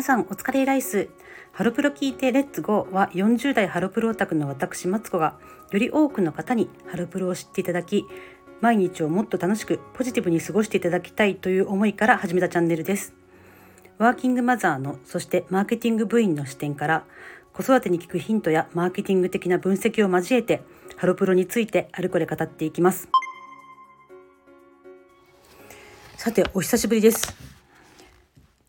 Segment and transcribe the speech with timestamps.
[0.00, 1.10] 皆さんお疲れライス。
[1.52, 5.38] ハロプロ聞いてレッツゴーは40代ハロプロオタクの私マツコが
[5.72, 8.06] より多くの方にハロプロを知っていただき
[8.62, 13.12] 毎日をもっと楽しくポジティブに過ごしていただきたいという思いから始めたチャンネルです。
[13.98, 17.04] ワーキングマザーのそしてマーケティング部員の視点から
[17.52, 20.62] 子育てに聞くヒントやマーケティング的な分析を交えて
[20.96, 23.06] ハロプロについてあれこれ語っていきます。
[26.16, 27.36] さてお久しぶりです。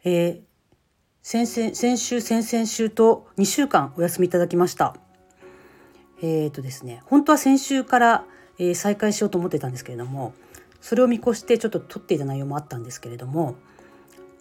[0.04, 0.51] えー、
[1.24, 4.96] 先々先週先々週と2週間お休みいただきました。
[6.22, 8.26] えっ、ー、とですね本当は先週から
[8.62, 10.34] えー、再開しようと思ってたんですけれども
[10.82, 13.56] それを見越してちょっと撮っていた内容もあったんですけれども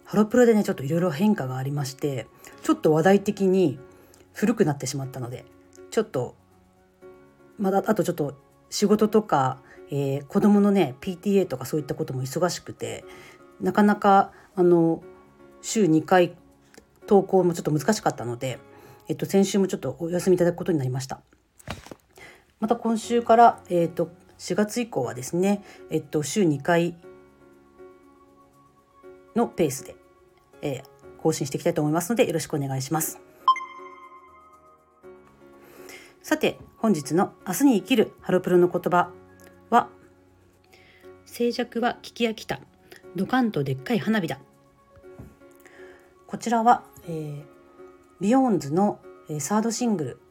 [0.05, 2.27] ハロプロでねちょっといろいろ変化がありまして
[2.61, 3.79] ちょっと話題的に
[4.33, 5.45] 古くなってしまったので
[5.89, 6.35] ちょっと
[7.57, 8.35] まだあとちょっと
[8.69, 9.59] 仕事とか、
[9.89, 13.03] えー、子供のね PTA とかそういったことも忙しくて
[13.59, 15.01] なかなかあの
[15.63, 16.35] 週2回
[17.11, 18.57] 投稿もちょっと難しかったので、
[19.09, 21.19] えっと、先週もちょっとお休みいただくことになりました。
[22.61, 24.09] また今週から、えーと、
[24.39, 26.95] 4月以降はですね、えっと、週2回
[29.35, 29.97] のペースで、
[30.61, 33.19] えー、更新していきたいと思いますのでよろしくお願いします。
[36.23, 39.11] さて本日の「明日に生きるハロプロの言葉
[39.69, 39.89] は」
[41.25, 42.61] 静寂は聞き飽きた
[43.17, 44.39] ドカンとでっかい花火だ
[46.31, 47.43] こちらは、えー、
[48.19, 48.99] BEYOOOOONDS の、
[49.29, 50.21] えー、サードシングル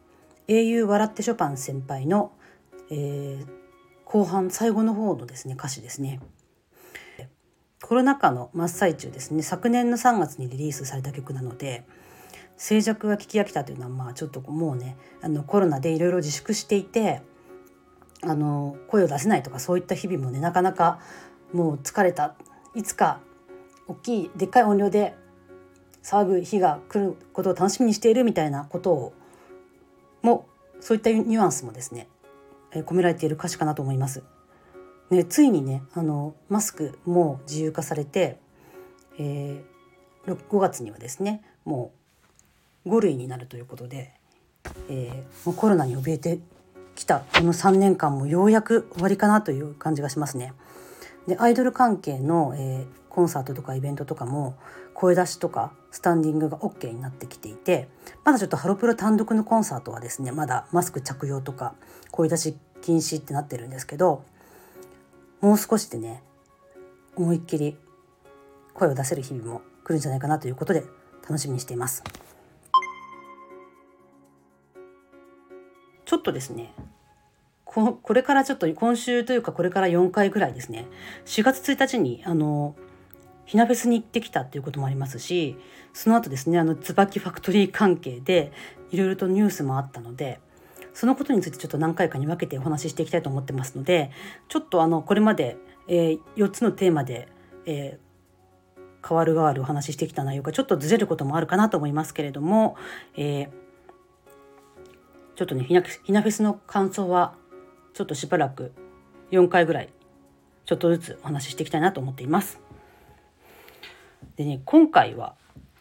[0.48, 2.32] 英雄笑ってショパン先輩の、
[2.90, 3.46] えー、
[4.04, 6.20] 後半最後の方のですね歌詞ですね。
[7.82, 11.84] コロナ禍の真っ最中ですね昨年の3月にリリースされた曲なので
[12.56, 17.22] 静寂が聞き飽きたというのはまあちょっともうねあのコロナでいろいろ自粛していて
[18.22, 21.00] あの声を出せないとかそういった日々もねなかなか
[21.52, 22.34] もう疲れた
[22.74, 23.20] いつか
[23.88, 25.14] 大きいでっかい音量で
[26.02, 29.12] 騒ぐ日が来ることを楽しみにしているみたいなことを
[30.22, 30.46] も
[30.80, 32.08] そういったニュアンスもですね、
[32.72, 34.22] え込められている歌詞かなと思います。
[35.10, 38.38] ね、ついにねあのマスクも自由化されて、
[39.18, 41.92] えー、5月にはですねも
[42.84, 44.12] う5類になるということで、
[44.88, 46.38] えー、もうコロナに怯えて
[46.94, 50.54] きたこの3年間もようやく終わりかなという感じがしますね。
[51.26, 54.54] でアイドル関係の、えー、コンサートとかイベントとかも
[54.94, 57.88] 声出しとかスタンディングが OK になってきていて
[58.24, 61.74] まだちょっとハロプロ単独のコンサートはですねまだマスク着用とか
[62.10, 64.22] 声出し禁止ってなってるんですけど
[65.40, 66.22] もう少しでね
[67.16, 67.76] 思いっきり
[68.74, 70.84] 声を出せる日々も来るんじゃないかなということで
[71.22, 72.02] 楽しみにしています。
[76.04, 76.74] ちょっとですね
[77.64, 80.86] ここれからちょっと今週というかこれから4回ぐらいですね
[81.24, 82.74] 4月1日にあの
[83.50, 85.56] ひなフェスに行ってきたっていうこともありますし
[85.92, 88.52] その後ですねあの椿ファクトリー関係で
[88.92, 90.38] いろいろとニュースもあったので
[90.94, 94.12] そのことについてちょっと何回かに分けてお話ししていきたいと思ってますので
[94.46, 95.56] ちょっとあのこれまで、
[95.88, 97.26] えー、4つのテーマで、
[97.66, 102.76] えー、変わる変わるお話ししてきた内容がちょっとずれることもあるかなと思いますけれども、
[103.16, 103.48] えー、
[105.34, 107.34] ちょっとねひなひなフェスの感想は
[107.94, 108.70] ちょっとしばらく
[109.32, 109.88] 4回ぐらい
[110.66, 112.69] ちょっとずつお話ししていきたいなと思っています。
[114.40, 115.34] でね今回は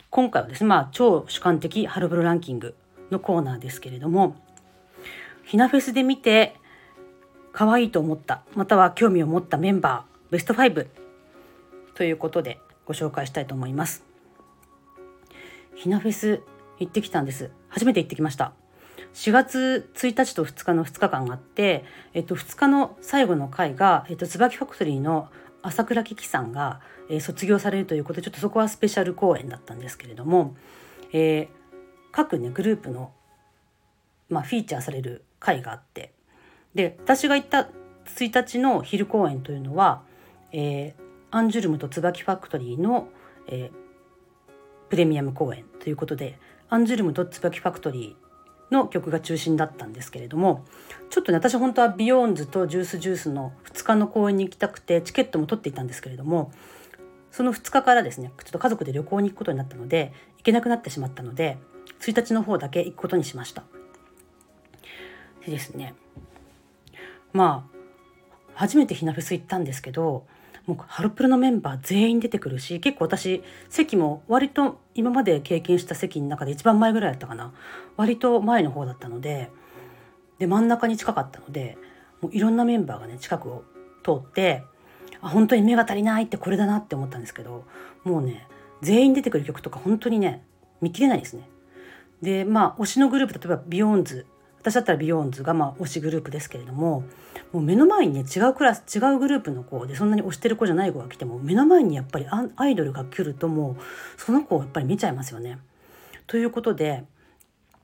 [0.10, 2.76] 今回はですねまあ超主観的ハロプロランキング
[3.10, 4.36] のコーナーですけれども
[5.46, 6.58] ひなフェスで見て
[7.54, 10.88] 可愛いと思ったまたは興味を持ったメンバーベスト5
[11.94, 14.04] ということでご紹介したいと思います。
[15.76, 16.42] ひなフェス
[16.80, 17.52] 行ってきたんです。
[17.70, 18.52] 初めて行ってきました。
[19.14, 25.30] 4月1日と2日の2日間があって、えっと、2日の最後の回が、えっと、椿ファクトリーの
[25.62, 30.56] 朝倉貴樹さんが、えー、卒業されるということでちょっとそこはスペシャル公演だったんですけれども、
[31.12, 31.48] えー、
[32.12, 33.12] 各ねグループの、
[34.30, 36.14] まあ、フィーチャーされる回があって
[36.76, 37.70] で私が行った
[38.06, 40.02] 1日の昼公演というのは、
[40.52, 43.10] えー、アンジュルムとつばきファクトリーの、
[43.48, 46.40] えー、プレミアム公演ということで
[46.70, 48.29] アンジュルムとつばきファクトリー
[48.72, 50.66] の曲が中心だったんですけれども
[51.10, 56.52] ちょっとね私本当は BEYOOOOONDS と Juice=Juice の2日の公演に行きたくてチケットも取っていたんですけれども
[57.32, 61.58] その2日からですねちょっと家族で旅行に行くことになったので行けなくなってしまったので
[62.00, 63.64] 1日の方だけ行くことにしました。
[65.46, 65.96] でですね
[67.34, 67.80] まあ
[68.54, 70.26] 初めてひなフェス行ったんですけど
[70.70, 77.54] もうハロプロのメンバー全員出てくるし結構私席も割と今まで経験した席の中で一番前ぐらいだったかな
[77.98, 79.50] 割と前の方だったので
[80.38, 81.76] で真ん中に近かったので
[82.22, 83.64] もういろんなメンバーがね近くを
[84.04, 84.64] 通って
[85.22, 87.66] あ本当に目が足りないってこれだなって思ったんですけど
[88.04, 88.48] もうね
[88.84, 90.46] 全員出てくる曲とか本当にね
[90.82, 91.50] 見切れないですね。
[92.22, 94.28] でまあ推しのグループ例えば BEYOOOOONDS
[94.62, 97.04] 私だったら BEYOOOOONDS がまあ推しグループですけれども
[97.52, 105.58] もう目の前にね違うクラス違うグループの子でそんなに推してる子じゃない子が来ても目の前にやっぱりアイドルが来るともうその子をやっぱり見ちゃいますよね。
[106.28, 107.04] ということで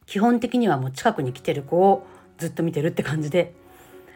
[0.06, 2.06] 基本的にはもう近くに来てる子を
[2.38, 3.54] ずっと見てるって感じで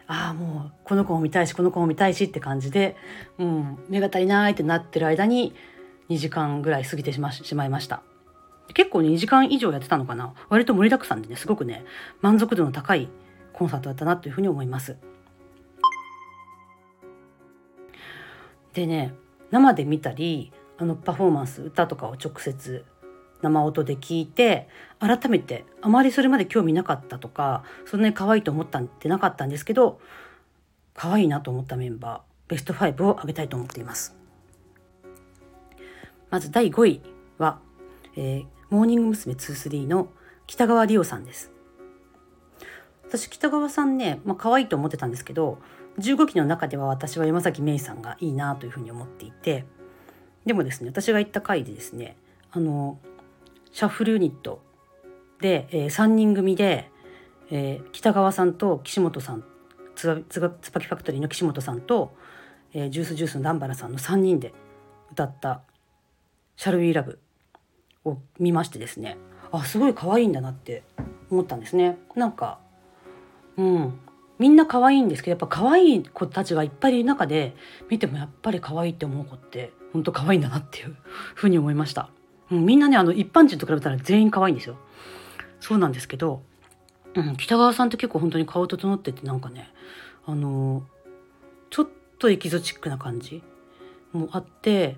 [0.06, 2.96] ああもうこの子も見たいしこの子も見たいしって感じで、
[3.38, 5.54] うん、目が足りないってなってる間に
[6.10, 8.02] 2時間ぐらい過ぎてしましまいました。
[8.74, 10.34] 結構2時間以上やってたのかな？
[10.48, 11.84] 割と盛りだくさんでねすごくね
[12.20, 13.08] 満足度の高い
[13.52, 14.96] コンサートだったなというふうに思います。
[18.72, 19.14] でね
[19.50, 22.84] 生で見たりあのパフォーマンス歌とかを直接
[23.42, 24.68] 生音で聞いて
[24.98, 30.00] 改めてあまりそれまで興味なかったとかそんなに可愛いと思ったんってなかったんですけど
[30.94, 34.16] 可愛いなと思ったメンバーベスト5を挙げたいと思っています。
[36.30, 37.00] まず第5位
[37.38, 37.58] は、
[38.16, 39.34] えー、モーニング娘。
[39.34, 40.08] 23の
[40.46, 41.52] 北川理央さんです。
[43.10, 45.58] 私北川さんね、まあ可愛いと思ってたんですけど
[45.98, 49.66] 15期の中では私は山崎芽衣さんがいいなというふうに思っていて
[50.46, 52.16] でもですね私が行った回でですね
[52.52, 53.00] あの
[53.72, 54.62] シャッフルユニット
[55.40, 56.88] で、えー、3人組で、
[57.50, 59.44] えー、北川さんと岸本さん
[59.96, 62.14] つばつばつばきファクトリーの岸本さんと、
[62.72, 64.54] えー、ジュースジュースの南原さんの3人で
[65.10, 65.62] 歌った
[66.54, 67.18] 「シャルウィーラブ
[68.04, 69.16] を見ましてですね
[69.52, 70.82] あすごい可愛いんだなって
[71.30, 71.98] 思ったんですね。
[72.14, 72.58] なんか
[73.56, 74.00] うん
[74.38, 77.54] みんな可愛いんですけどやっぱ可愛い子たちがいっぱいいる中で
[77.90, 80.96] 見てもやっぱり可愛いって思う子って本当可愛いんだなっていう
[81.34, 82.08] ふうに思いました。
[82.50, 84.76] うん、みんなねあの一般人と比べたら全員可愛いんですよ。
[85.60, 86.42] そうなんですけど、
[87.14, 89.70] うん、北川さんって結構本当に顔整っててなんかね
[90.24, 90.84] あの
[91.68, 91.88] ちょっ
[92.18, 93.42] とエキゾチックな感じ
[94.12, 94.96] もあって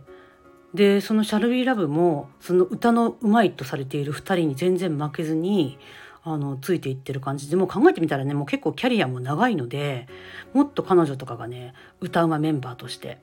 [0.75, 5.79] でその「シャルビーラブもその歌のうまいとされている2人に全然負けずに
[6.25, 10.07] あのついていってる感じでもう考えてみたらねもう結構キャリアも長いので
[10.55, 13.19] もっと彼女とかがね歌うまメンバーとして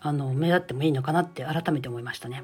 [0.00, 2.42] あの目立ってもいいのかなって改めて思いましたね。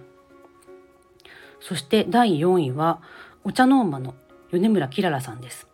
[1.61, 3.01] そして第4位は
[3.45, 4.15] お茶の間の
[4.53, 5.67] 米村きららさんです。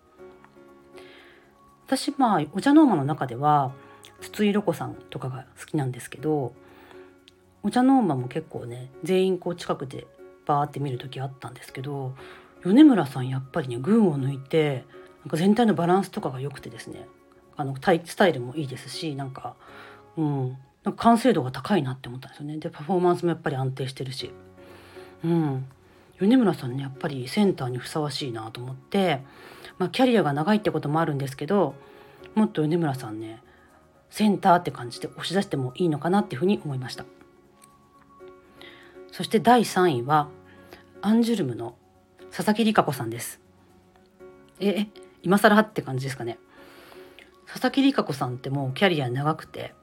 [1.87, 3.73] 私まあお茶の間の中では
[4.21, 6.55] 筒井ロコさんとかが好きなんですけど
[7.63, 10.07] お茶の間も結構ね全員こう近くで
[10.47, 12.15] バーって見る時あったんですけど
[12.65, 14.85] 米村さんやっぱりね群を抜いて
[15.21, 17.07] なんか全体のバランスとかが良くてですね
[17.57, 19.55] あのスタイルもいいですしなんか
[20.17, 22.59] うんなんか完成度が高いなって思ったんですよね。
[22.59, 24.33] でパフォーマンスもやっぱり安定してるし。
[25.25, 25.65] うん。
[26.19, 29.23] 米村さんねやっぱりセンターにふさわしいなと思って、
[29.79, 31.75] まあ、キャリアが長いってこともあるんですけど
[32.35, 33.43] もっと米村さんね
[34.11, 37.05] センターって感じで押し出してもいいのかなっていうふうに思いました。
[39.13, 40.29] そして第3位は
[41.03, 41.77] アンジュルムの
[42.31, 43.41] 佐々木里香子さんです
[44.59, 44.87] え
[45.23, 46.39] 今更って感じですかね
[47.47, 49.75] 佐々木里香子さんってもうキャリア長くて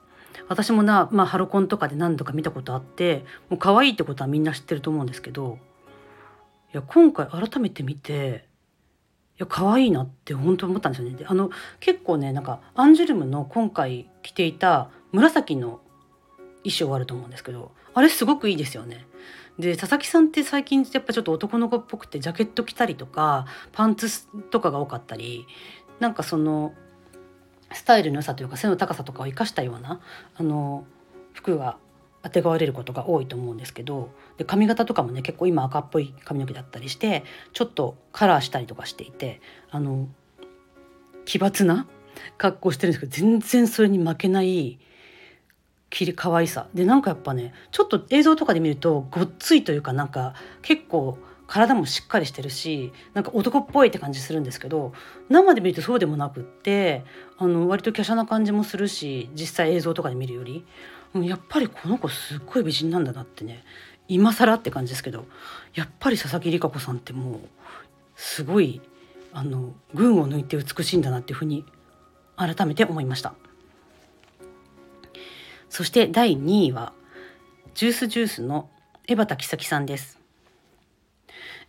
[0.48, 5.60] 私もな、まあ、ハロコンとかで何度か見たことあってもう可愛いってことはみんな知ってると思うんですけど
[6.74, 8.46] いや今回改めて見て
[9.38, 11.16] いや可愛いなって本当思ったんですよね。
[11.16, 11.50] であの
[11.80, 15.80] 結構ねなんかアンジュルムの今回着ていた紫の
[16.64, 19.06] 衣装あると思うんですけどあれすごくいいですよね。
[19.58, 25.46] で佐々木さんって最近やっぱちょっと男の子っぽくてジャケット着たりとかパンツとかが多かったり
[26.00, 26.74] なんかその
[27.74, 30.00] スタイルの良さというか背の高さとかを生かしたような
[30.36, 30.86] あの
[31.34, 31.78] 服が
[32.22, 37.24] あてがわれることが多いと思うんですけどで髪型とかもね結構今赤っぽい髪の毛だったりして
[37.54, 40.08] ちょっとカラーしたりとかしていてあの
[41.26, 41.88] 奇抜な
[42.38, 44.80] 格好してるんですけど全然それに負けない
[45.90, 46.68] きり可愛さ。
[46.74, 51.18] でなんかやっぱねちょっと映像とかで見るとごっついというかなんか結構
[51.48, 54.94] 体もしっかりしてるしなんか男っぽいって感じするんですけど
[55.30, 57.04] 生で見るとそうでもなくって
[57.38, 60.66] あの割と華奢な感じもするし実際映像とかで見るより。
[61.16, 63.64] やっぱりこの子すっごい美人なんだなってね
[64.08, 65.26] 今更って感じですけど
[65.74, 67.40] やっぱり佐々木里香子さんってもう
[68.16, 68.80] すごい
[69.34, 71.66] あの群を抜いて美しいんだなっていうふうに
[72.36, 73.34] 改めて思いました。
[75.70, 76.94] そして第2位は
[77.76, 78.70] ジュースジュースの
[79.08, 80.20] 江端咲さんです。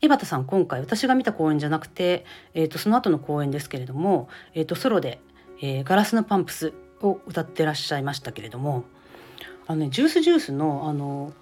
[0.03, 5.21] 江端さん今回私が見た公演じゃなくて、えーと、その後の公演ですけれども、えーと、ソロで、
[5.61, 8.85] えー「ガラスのパンプス」を歌ってらっしゃいましたけれども
[9.67, 11.33] あのねジュースジュースのあの、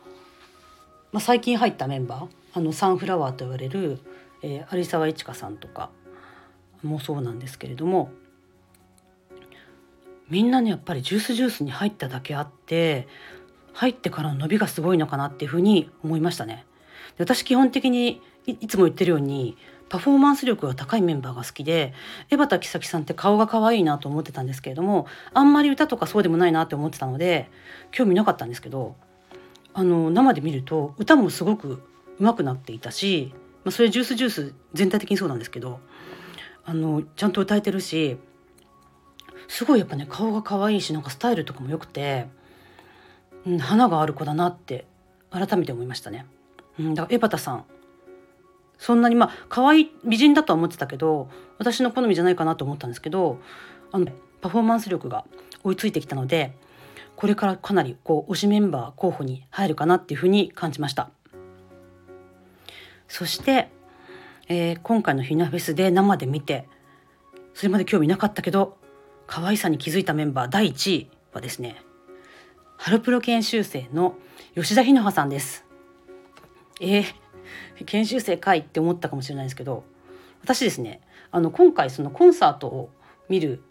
[1.12, 4.00] まあ、最近入ったメンバーあのサンフラワーと言われる、
[4.42, 5.90] えー、有沢一華さんとか
[6.82, 8.10] もそうなんですけれども
[10.30, 13.08] みんなねやっぱりジュースジュースに入っただけあって
[13.72, 16.66] 入ってからの伸びがすごいのかなっていうふうに思いましたね。
[17.16, 19.56] で私基本的にいつも言ってるように
[19.88, 21.92] パフォーマンス力が高いメンバーが好きで
[22.30, 27.50] 江端樹咲さんって顔が可愛いなと思ってたんですけれどもあんまり歌とかそうでもないなって思ってたので
[27.90, 28.96] 興味なかったんですけど
[29.74, 31.82] あの生で見ると歌もすごく
[32.18, 33.32] 上手くなっていたし、
[33.64, 35.80] まあ、それジュースジュース全体的にそうなんですけど
[36.64, 38.18] あのちゃんと歌えてるし
[39.48, 42.28] すごいやっぱね顔が可愛いしなんかスタイルとかも良くて、
[43.46, 44.84] うん、花がある子だなって
[45.30, 46.26] 改めて思いましたね。
[46.78, 47.64] うん、だから江端さん
[48.78, 51.28] そんなにまあ可愛い美人だとは思ってたけど
[51.58, 53.40] 私の好みじゃないかなと思ったんですけど
[53.90, 54.06] あの
[54.40, 55.24] パフォーマンス力が
[55.64, 56.52] 追いついてきたので
[57.16, 61.10] これからかなりこう推しメンバー候補に入るかなっていうふうに感じました
[63.08, 63.70] そして、
[64.48, 66.68] えー、今回のひなフェスで生で見て
[67.54, 68.77] それまで興味なかったけど
[69.28, 71.82] 可愛さに気づいたメンバー第1位はですね
[72.76, 74.16] ハロプロ研修生の
[74.56, 75.64] 吉田ひのはさんです
[76.80, 79.84] えー、研修生かいって思ったかもしれないですけど
[80.42, 82.90] 私ですねあの今回そのコンサートを
[83.28, 83.62] 見る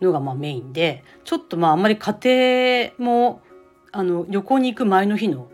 [0.00, 3.42] のがまあメインでちょっとまああんまり家庭も
[3.92, 5.50] あの旅行に行く前の日の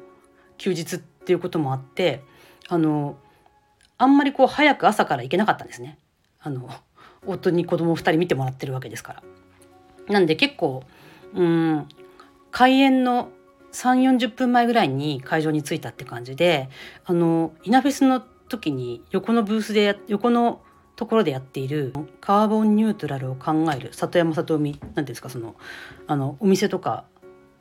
[0.58, 2.22] 休日っていうこともあって
[2.68, 3.16] あの
[3.96, 5.98] あんまりこう早く朝から行けなかったんですね。
[6.38, 6.68] あの
[7.24, 9.22] 夫に子供2人見てもらってるわけですから。
[10.08, 10.84] なんで結構
[11.34, 11.88] うん
[12.50, 13.30] 開演の
[13.72, 16.70] 3 4 0分前ぐらいに会場に着いたって感じで
[17.04, 20.62] あのイナフェスの時に横のブースで横の
[20.94, 25.54] ところでやっているカーボンニュートラルを考える里山里海なんていうんですかその
[26.06, 27.04] あのお店とか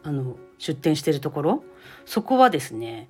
[0.04, 1.64] あの出店してるところ
[2.06, 3.10] そこはですね、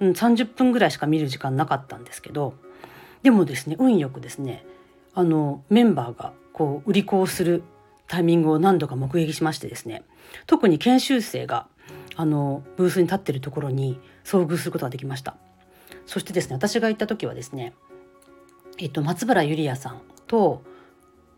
[0.00, 2.54] うん、30分ぐらいしか見る時間なかったんですけど
[3.22, 4.66] でもですね運よくですね
[5.14, 7.62] あのメンバーがこう売り子をする
[8.08, 10.04] タイミングを何度か目撃しましてですね。
[10.46, 11.66] 特に研修生が
[12.16, 15.36] あのブースに立ってるところに遭遇することができました。
[16.06, 17.74] そしてですね私が行った時はですね、
[18.78, 20.62] えっと、松原ゆりやさんと、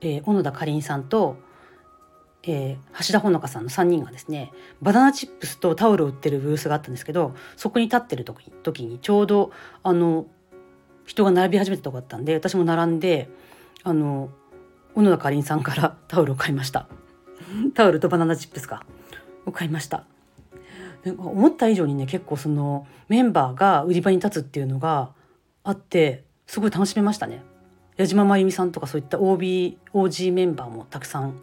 [0.00, 1.36] えー、小野田かりんさんと、
[2.42, 4.52] えー、橋田ほのかさんの3人がですね
[4.82, 9.52] バナナチップスとタオルを売ってるブースがあったんですけどそこに立ってる時時にちょうど
[9.82, 10.26] あの
[11.06, 13.28] 人が並び始めたとこだったんで私も並んで
[13.84, 14.30] あの
[14.94, 16.88] 小野田かりんさんから タオルを買いました。
[17.74, 18.84] タオルとバナナチップスか。
[19.46, 20.04] を買いました。
[21.18, 25.10] 思った以上にね結構そのメンバーが売り場に立つっていうのが
[25.62, 27.42] あってすごい楽しめましたね。
[27.98, 31.34] 矢島真由美さんとかそういった OB OG メンバーもたくさん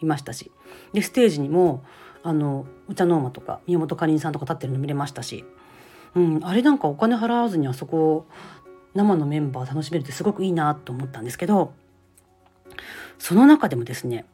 [0.00, 0.52] いましたし。
[0.92, 1.82] でステージにも
[2.22, 5.44] あのお茶の間とか宮本かりんさんとか立ってるの見れましたし、
[6.14, 8.26] うん、あれなんかお金払わずにあそこ
[8.94, 11.72] 生のメンバー楽しめるってすごくいいなと思ったんですけど
[13.18, 14.24] その中でもですね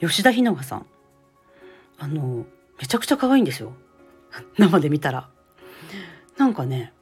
[0.00, 0.86] 吉田ひながさん
[1.98, 2.46] あの
[2.80, 3.74] めちゃくちゃ可愛いんですよ
[4.58, 5.28] 生で見たら。
[6.38, 6.92] なんかね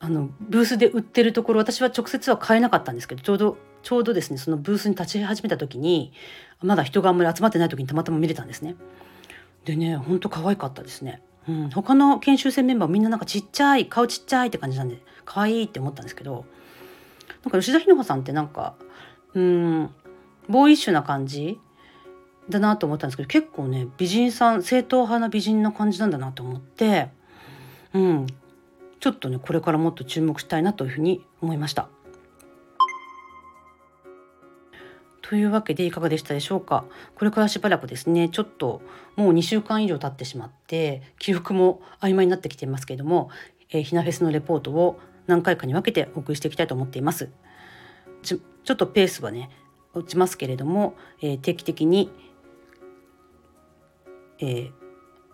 [0.00, 6.12] あのブースで売ってるところ私は直接は買えなかったんですけどちょうどちょうどですねそのブースに立ち始めた時に
[6.60, 8.76] まだ人があんまり集まってない時にたまたま見れたんですね。
[9.64, 11.22] でねほんと可愛かったですね。
[11.48, 16.46] うん、他の研修生メンバーみんななんかちっちゃい顔ちっちゃいって感じなんで可愛いって思ったんですけど
[17.44, 18.74] なんか吉田ひのさんってなんか
[19.34, 19.90] うん。
[20.48, 21.60] ボーイッシュな感じ？
[22.48, 27.08] だなと思ったんですけど結構ね美人さん正統派な美人な感じなんだなと思って
[27.94, 28.26] うん。
[29.00, 31.88] ちょっとねこれからもっと注目したいなというふうに思いました。
[35.22, 36.84] というわけでいかがでしたでしょうか？
[37.14, 38.82] これからしばらくですねちょっと
[39.16, 43.30] もう2週間以上経ってしまって記憶も曖昧になってきていますけれども、
[43.70, 47.30] えー、ひなフェスのレポートを何回かに分けてお送りしていきたいと思っています。
[48.24, 49.50] ちょっとペースはね
[49.92, 52.10] 落ちますけれども、えー、定期的に
[54.38, 54.72] えー、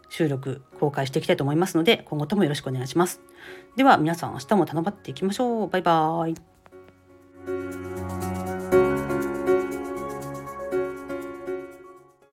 [0.09, 3.21] 収録公開していきたいと思いますので今後ともよろしくお願いします。
[3.77, 5.69] では皆さん明日も頼まっていきましょう。
[5.69, 6.31] バイバー
[7.87, 7.90] イ。